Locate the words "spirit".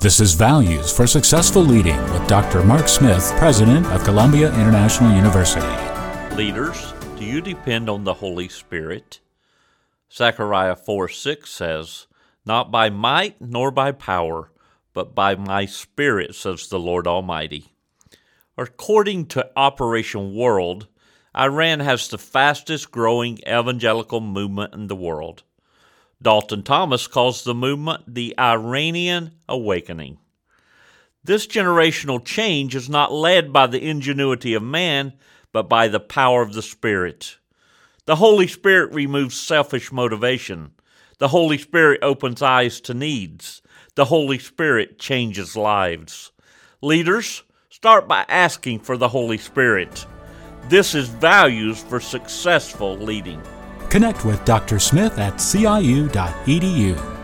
8.48-9.18, 15.66-16.36, 36.62-37.36, 38.48-38.92, 41.58-42.00, 44.38-44.98, 49.38-50.06